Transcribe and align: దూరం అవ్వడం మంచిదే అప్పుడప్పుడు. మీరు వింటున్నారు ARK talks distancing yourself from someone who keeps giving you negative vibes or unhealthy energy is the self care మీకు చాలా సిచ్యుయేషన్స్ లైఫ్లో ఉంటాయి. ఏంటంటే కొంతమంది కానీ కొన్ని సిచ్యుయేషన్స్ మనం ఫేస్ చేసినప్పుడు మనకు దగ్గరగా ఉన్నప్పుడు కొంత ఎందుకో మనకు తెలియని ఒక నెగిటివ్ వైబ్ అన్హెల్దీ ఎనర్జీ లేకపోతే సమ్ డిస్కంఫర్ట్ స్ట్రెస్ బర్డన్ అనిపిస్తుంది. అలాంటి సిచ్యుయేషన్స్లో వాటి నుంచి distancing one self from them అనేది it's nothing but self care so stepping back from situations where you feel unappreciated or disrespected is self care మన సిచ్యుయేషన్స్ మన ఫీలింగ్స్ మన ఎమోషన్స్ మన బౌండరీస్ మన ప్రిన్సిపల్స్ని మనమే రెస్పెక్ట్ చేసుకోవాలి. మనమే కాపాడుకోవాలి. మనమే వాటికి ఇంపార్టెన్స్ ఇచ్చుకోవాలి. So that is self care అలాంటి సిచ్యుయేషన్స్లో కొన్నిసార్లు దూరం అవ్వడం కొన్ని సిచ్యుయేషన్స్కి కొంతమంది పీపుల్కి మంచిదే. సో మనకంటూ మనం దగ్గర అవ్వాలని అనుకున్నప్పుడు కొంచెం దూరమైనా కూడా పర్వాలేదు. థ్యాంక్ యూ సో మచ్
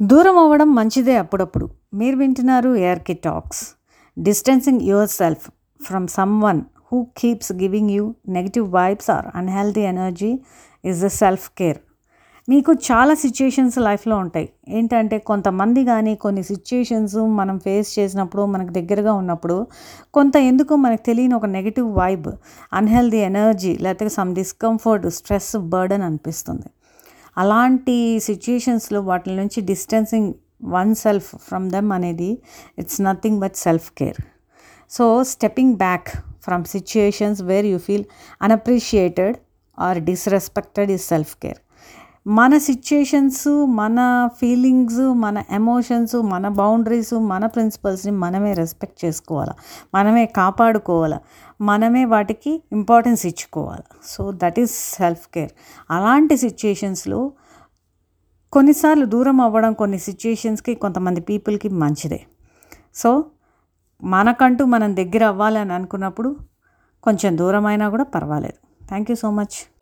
దూరం 0.00 0.38
అవ్వడం 0.38 0.74
మంచిదే 0.74 1.16
అప్పుడప్పుడు. 1.16 1.68
మీరు 1.94 2.16
వింటున్నారు 2.16 2.76
ARK 2.76 3.14
talks 3.24 3.60
distancing 4.16 4.80
yourself 5.08 5.44
from 5.80 6.08
someone 6.42 6.60
who 6.92 6.98
keeps 7.18 7.52
giving 7.52 7.90
you 7.90 8.14
negative 8.28 8.66
vibes 8.72 9.10
or 9.10 9.26
unhealthy 9.34 9.80
energy 9.80 10.30
is 10.84 11.00
the 11.00 11.10
self 11.20 11.46
care 11.58 11.78
మీకు 12.48 12.72
చాలా 12.72 13.14
సిచ్యుయేషన్స్ 13.14 13.78
లైఫ్లో 13.78 14.16
ఉంటాయి. 14.16 14.48
ఏంటంటే 14.68 15.18
కొంతమంది 15.18 15.84
కానీ 15.84 16.14
కొన్ని 16.16 16.42
సిచ్యుయేషన్స్ 16.42 17.16
మనం 17.40 17.58
ఫేస్ 17.58 17.98
చేసినప్పుడు 17.98 18.42
మనకు 18.46 18.70
దగ్గరగా 18.70 19.12
ఉన్నప్పుడు 19.12 19.66
కొంత 20.14 20.36
ఎందుకో 20.36 20.76
మనకు 20.76 21.02
తెలియని 21.06 21.34
ఒక 21.34 21.46
నెగిటివ్ 21.56 21.88
వైబ్ 21.96 22.30
అన్హెల్దీ 22.72 23.22
ఎనర్జీ 23.30 23.74
లేకపోతే 23.76 24.08
సమ్ 24.08 24.34
డిస్కంఫర్ట్ 24.34 25.06
స్ట్రెస్ 25.18 25.56
బర్డన్ 25.56 26.02
అనిపిస్తుంది. 26.02 26.68
అలాంటి 27.36 27.96
సిచ్యుయేషన్స్లో 28.20 29.00
వాటి 29.00 29.36
నుంచి 29.36 29.60
distancing 29.62 30.30
one 30.68 30.92
self 30.94 31.30
from 31.48 31.66
them 31.70 31.90
అనేది 31.92 32.30
it's 32.78 33.00
nothing 33.00 33.40
but 33.40 33.56
self 33.56 33.88
care 33.92 34.20
so 34.90 35.06
stepping 35.24 35.74
back 35.76 36.10
from 36.44 36.64
situations 36.64 37.42
where 37.42 37.66
you 37.66 37.78
feel 37.78 38.06
unappreciated 38.40 39.36
or 39.78 39.98
disrespected 40.04 40.90
is 40.90 41.04
self 41.04 41.34
care 41.36 41.60
మన 42.26 42.58
సిచ్యుయేషన్స్ 42.58 43.48
మన 43.66 44.28
ఫీలింగ్స్ 44.40 45.14
మన 45.14 45.42
ఎమోషన్స్ 45.50 46.14
మన 46.16 46.48
బౌండరీస్ 46.48 47.14
మన 47.14 47.46
ప్రిన్సిపల్స్ని 47.46 48.12
మనమే 48.12 48.54
రెస్పెక్ట్ 48.54 49.04
చేసుకోవాలి. 49.04 49.50
మనమే 49.94 50.26
కాపాడుకోవాలి. 50.26 51.14
మనమే 51.60 52.04
వాటికి 52.04 52.62
ఇంపార్టెన్స్ 52.72 53.26
ఇచ్చుకోవాలి. 53.26 53.82
So 54.04 54.32
that 54.32 54.60
is 54.60 54.94
self 54.94 55.28
care 55.34 55.50
అలాంటి 55.90 56.36
సిచ్యుయేషన్స్లో 56.36 57.32
కొన్నిసార్లు 58.52 59.04
దూరం 59.04 59.40
అవ్వడం 59.40 59.72
కొన్ని 59.72 59.98
సిచ్యుయేషన్స్కి 59.98 60.74
కొంతమంది 60.74 61.20
పీపుల్కి 61.20 61.68
మంచిదే. 61.68 62.20
సో 62.94 63.24
మనకంటూ 64.02 64.64
మనం 64.64 64.96
దగ్గర 64.96 65.24
అవ్వాలని 65.24 65.72
అనుకున్నప్పుడు 65.72 66.36
కొంచెం 67.02 67.38
దూరమైనా 67.38 67.88
కూడా 67.88 68.04
పర్వాలేదు. 68.04 68.86
థ్యాంక్ 68.86 69.10
యూ 69.10 69.16
సో 69.16 69.30
మచ్ 69.30 69.73